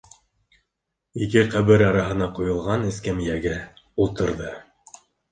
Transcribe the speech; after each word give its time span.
Ике 1.25 1.41
ҡәбер 1.55 1.83
араһына 1.87 2.29
ҡуйылған 2.39 2.85
эскәмйәгә 2.93 3.53
ултырҙы. 4.07 4.49